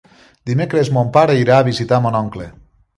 Dimecres 0.51 0.89
mon 0.97 1.13
pare 1.19 1.37
irà 1.43 1.61
a 1.61 1.69
visitar 1.71 2.05
mon 2.07 2.21
oncle. 2.25 2.53